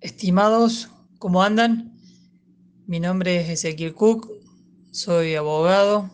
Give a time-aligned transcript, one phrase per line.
[0.00, 1.98] Estimados, ¿cómo andan?
[2.86, 4.28] Mi nombre es Ezequiel Cook,
[4.90, 6.10] soy abogado,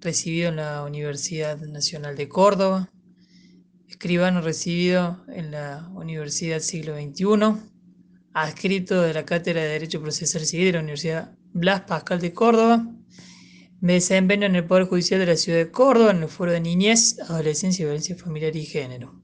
[0.00, 2.90] recibido en la Universidad Nacional de Córdoba,
[3.86, 7.73] escribano recibido en la Universidad Siglo XXI,
[8.34, 12.84] adscrito de la Cátedra de Derecho Procesal Civil de la Universidad Blas Pascal de Córdoba.
[13.80, 16.60] Me desempeño en el Poder Judicial de la Ciudad de Córdoba, en el Foro de
[16.60, 19.14] Niñez, Adolescencia Violencia Familiar y Género.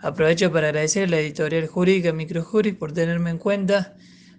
[0.00, 3.94] Aprovecho para agradecer a la editorial jurídica Microjuris por tenerme en cuenta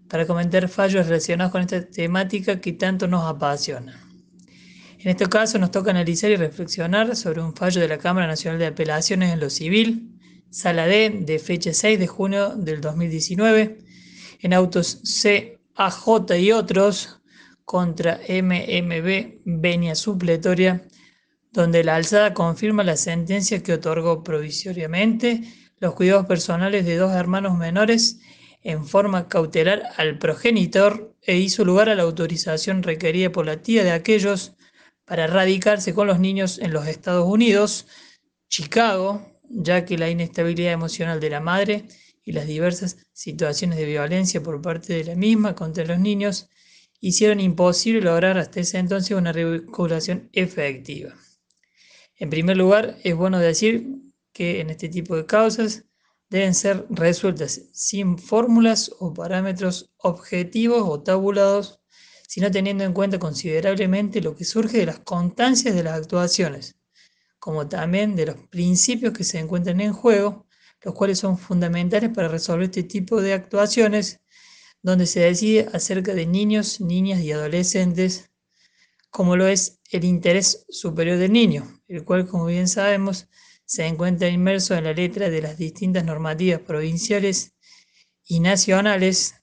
[0.08, 4.02] para comentar fallos relacionados con esta temática que tanto nos apasiona.
[4.98, 8.60] En este caso nos toca analizar y reflexionar sobre un fallo de la Cámara Nacional
[8.60, 10.15] de Apelaciones en lo Civil,
[10.56, 13.78] Sala D, de fecha 6 de junio del 2019,
[14.40, 17.20] en autos C, AJ y otros
[17.66, 20.82] contra MMB Venia Supletoria
[21.52, 25.42] donde la alzada confirma la sentencia que otorgó provisoriamente
[25.80, 28.22] los cuidados personales de dos hermanos menores
[28.64, 33.84] en forma cautelar al progenitor e hizo lugar a la autorización requerida por la tía
[33.84, 34.54] de aquellos
[35.04, 37.88] para radicarse con los niños en los Estados Unidos,
[38.48, 41.86] Chicago, ya que la inestabilidad emocional de la madre
[42.24, 46.50] y las diversas situaciones de violencia por parte de la misma contra los niños
[47.00, 51.14] hicieron imposible lograr hasta ese entonces una regulación efectiva.
[52.18, 53.88] En primer lugar, es bueno decir
[54.32, 55.86] que en este tipo de causas
[56.30, 61.80] deben ser resueltas sin fórmulas o parámetros objetivos o tabulados,
[62.28, 66.76] sino teniendo en cuenta considerablemente lo que surge de las constancias de las actuaciones,
[67.46, 70.48] como también de los principios que se encuentran en juego,
[70.82, 74.20] los cuales son fundamentales para resolver este tipo de actuaciones,
[74.82, 78.32] donde se decide acerca de niños, niñas y adolescentes,
[79.12, 83.28] como lo es el interés superior del niño, el cual, como bien sabemos,
[83.64, 87.54] se encuentra inmerso en la letra de las distintas normativas provinciales
[88.24, 89.36] y nacionales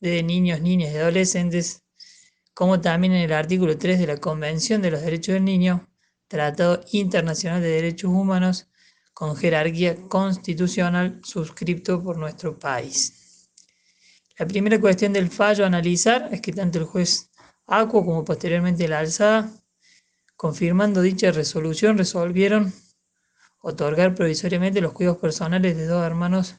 [0.00, 1.82] de niños, niñas y adolescentes,
[2.54, 5.91] como también en el artículo 3 de la Convención de los Derechos del Niño,
[6.32, 8.66] Tratado Internacional de Derechos Humanos,
[9.12, 13.50] con jerarquía constitucional suscripto por nuestro país.
[14.38, 17.28] La primera cuestión del fallo a analizar es que tanto el juez
[17.66, 19.50] Acuo como posteriormente la alzada
[20.34, 22.72] Confirmando dicha resolución, resolvieron
[23.60, 26.56] otorgar provisoriamente los cuidados personales de dos hermanos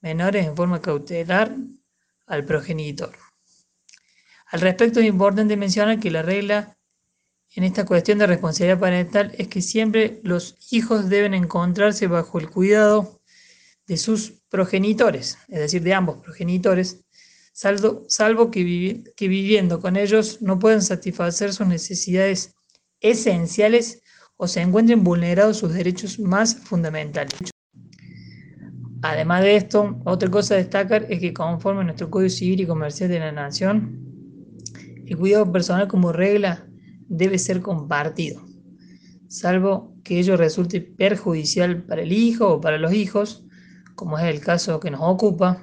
[0.00, 1.56] menores en forma cautelar
[2.28, 3.18] al progenitor.
[4.46, 6.77] Al respecto es importante mencionar que la regla
[7.54, 12.50] en esta cuestión de responsabilidad parental es que siempre los hijos deben encontrarse bajo el
[12.50, 13.20] cuidado
[13.86, 17.04] de sus progenitores, es decir, de ambos progenitores,
[17.52, 18.62] salvo, que,
[19.20, 22.54] viviendo con ellos no pueden satisfacer sus necesidades
[23.00, 24.02] esenciales
[24.36, 27.34] o se encuentren vulnerados sus derechos más fundamentales.
[29.02, 33.08] Además de esto, otra cosa a destacar es que conforme nuestro Código Civil y Comercial
[33.08, 34.04] de la Nación,
[35.06, 36.67] el cuidado personal como regla
[37.08, 38.44] debe ser compartido,
[39.28, 43.44] salvo que ello resulte perjudicial para el hijo o para los hijos,
[43.94, 45.62] como es el caso que nos ocupa,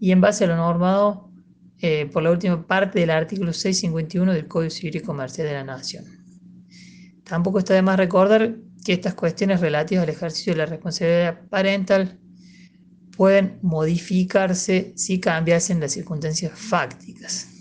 [0.00, 1.30] y en base a lo normado
[1.78, 5.64] eh, por la última parte del artículo 651 del Código Civil y Comercial de la
[5.64, 6.04] Nación.
[7.24, 12.18] Tampoco está de más recordar que estas cuestiones relativas al ejercicio de la responsabilidad parental
[13.16, 17.53] pueden modificarse si cambiasen las circunstancias fácticas.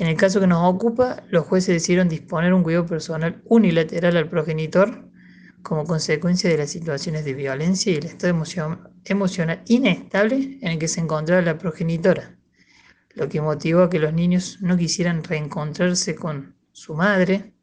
[0.00, 4.28] En el caso que nos ocupa, los jueces decidieron disponer un cuidado personal unilateral al
[4.28, 5.10] progenitor
[5.62, 8.40] como consecuencia de las situaciones de violencia y el estado
[9.04, 12.38] emocional inestable en el que se encontraba la progenitora,
[13.16, 17.54] lo que motivó a que los niños no quisieran reencontrarse con su madre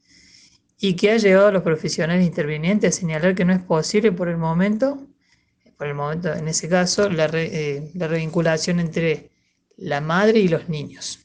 [0.78, 4.28] y que ha llevado a los profesionales intervinientes a señalar que no es posible por
[4.28, 5.08] el momento,
[5.78, 9.32] por el momento en ese caso, la, eh, la revinculación entre
[9.78, 11.25] la madre y los niños.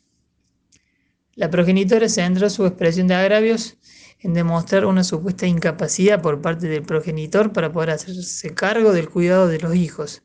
[1.40, 3.78] La progenitora centró su expresión de agravios
[4.18, 9.48] en demostrar una supuesta incapacidad por parte del progenitor para poder hacerse cargo del cuidado
[9.48, 10.22] de los hijos.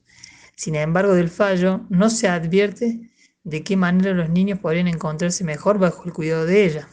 [0.57, 3.09] Sin embargo, del fallo no se advierte
[3.45, 6.89] de qué manera los niños podrían encontrarse mejor bajo el cuidado de ella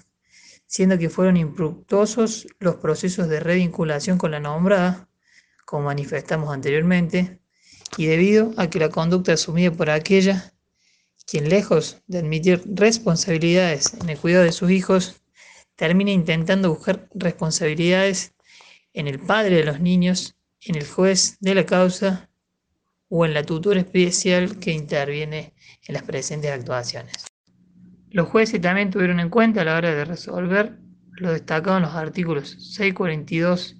[0.72, 5.06] siendo que fueron infructuosos los procesos de revinculación con la nombrada,
[5.66, 7.40] como manifestamos anteriormente,
[7.98, 10.54] y debido a que la conducta asumida por aquella,
[11.26, 15.22] quien lejos de admitir responsabilidades en el cuidado de sus hijos,
[15.76, 18.34] termina intentando buscar responsabilidades
[18.92, 22.28] en el padre de los niños, en el juez de la causa
[23.08, 25.54] o en la tutora especial que interviene
[25.86, 27.12] en las presentes actuaciones.
[28.10, 30.78] Los jueces también tuvieron en cuenta a la hora de resolver
[31.12, 33.76] lo destacado en los artículos 642,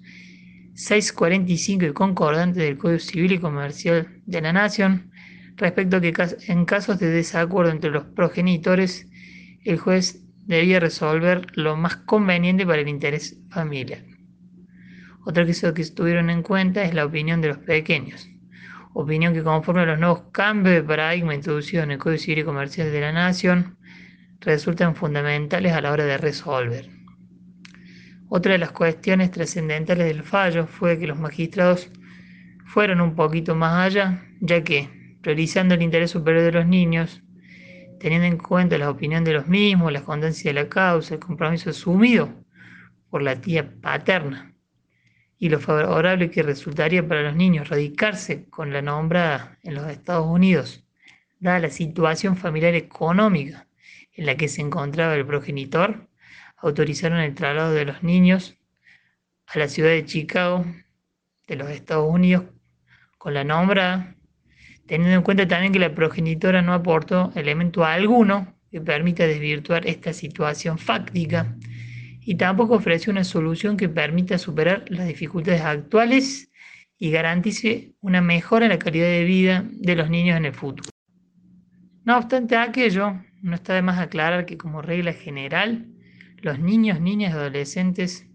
[0.75, 5.11] 645 y concordante del Código Civil y Comercial de la Nación,
[5.55, 6.13] respecto a que
[6.47, 9.07] en casos de desacuerdo entre los progenitores,
[9.63, 14.03] el juez debía resolver lo más conveniente para el interés familiar.
[15.25, 18.27] Otra cosa que tuvieron en cuenta es la opinión de los pequeños,
[18.93, 22.43] opinión que conforme a los nuevos cambios de paradigma introducidos en el Código Civil y
[22.43, 23.77] Comercial de la Nación,
[24.41, 26.89] resultan fundamentales a la hora de resolver.
[28.27, 31.89] Otra de las cuestiones trascendentales del fallo fue que los magistrados
[32.65, 37.23] fueron un poquito más allá, ya que, priorizando el interés superior de los niños,
[37.99, 41.69] teniendo en cuenta la opinión de los mismos, la constancia de la causa, el compromiso
[41.69, 42.29] asumido
[43.09, 44.53] por la tía paterna
[45.39, 50.27] y lo favorable que resultaría para los niños radicarse con la nombrada en los Estados
[50.27, 50.85] Unidos,
[51.39, 53.67] dada la situación familiar económica
[54.11, 56.09] en la que se encontraba el progenitor,
[56.57, 58.57] autorizaron el traslado de los niños
[59.47, 60.65] a la ciudad de Chicago,
[61.47, 62.43] de los Estados Unidos,
[63.17, 64.17] con la nombra,
[64.87, 70.13] teniendo en cuenta también que la progenitora no aportó elemento alguno que permita desvirtuar esta
[70.13, 71.55] situación fáctica
[72.21, 76.49] y tampoco ofreció una solución que permita superar las dificultades actuales
[76.97, 80.89] y garantice una mejora en la calidad de vida de los niños en el futuro.
[82.05, 85.87] No obstante aquello, no está de más aclarar que como regla general,
[86.37, 88.27] los niños, niñas y adolescentes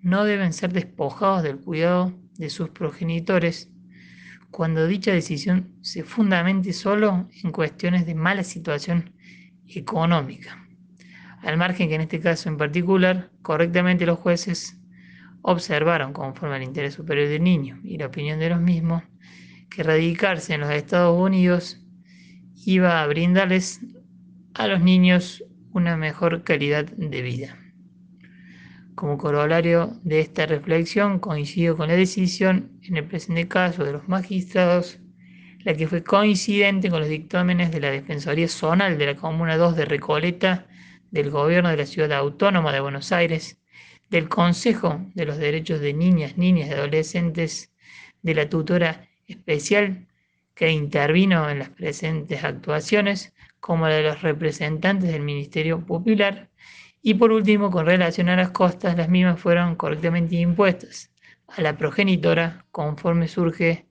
[0.00, 3.71] no deben ser despojados del cuidado de sus progenitores
[4.52, 9.14] cuando dicha decisión se fundamente solo en cuestiones de mala situación
[9.66, 10.68] económica.
[11.40, 14.78] Al margen que en este caso en particular, correctamente los jueces
[15.40, 19.02] observaron, conforme al interés superior del niño y la opinión de los mismos,
[19.70, 21.80] que radicarse en los Estados Unidos
[22.66, 23.80] iba a brindarles
[24.52, 27.61] a los niños una mejor calidad de vida.
[29.02, 34.06] Como corolario de esta reflexión, coincido con la decisión, en el presente caso de los
[34.08, 35.00] magistrados,
[35.64, 39.74] la que fue coincidente con los dictámenes de la Defensoría Zonal de la Comuna 2
[39.74, 40.68] de Recoleta,
[41.10, 43.58] del Gobierno de la Ciudad Autónoma de Buenos Aires,
[44.08, 47.72] del Consejo de los Derechos de Niñas, Niñas y Adolescentes,
[48.22, 50.06] de la tutora especial
[50.54, 56.51] que intervino en las presentes actuaciones, como la de los representantes del Ministerio Popular,
[57.02, 61.10] y por último, con relación a las costas, las mismas fueron correctamente impuestas
[61.48, 63.86] a la progenitora conforme surge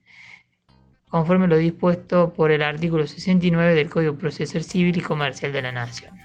[1.08, 5.70] conforme lo dispuesto por el artículo 69 del Código Procesal Civil y Comercial de la
[5.70, 6.16] Nación.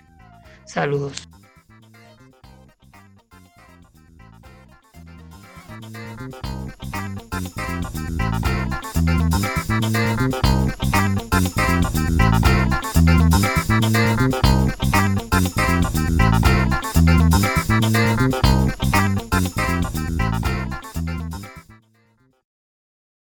[0.64, 1.28] Saludos.